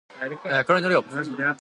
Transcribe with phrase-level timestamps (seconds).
[0.65, 1.03] 車に乗るよ